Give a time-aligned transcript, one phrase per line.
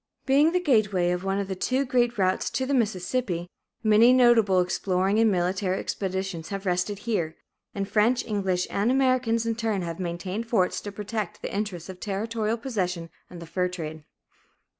[0.25, 3.45] Being the gateway of one of the two great routes to the Mississippi,
[3.83, 7.37] many notable exploring and military expeditions have rested here;
[7.75, 11.99] and French, English, and Americans in turn have maintained forts to protect the interests of
[11.99, 14.03] territorial possession and the fur trade.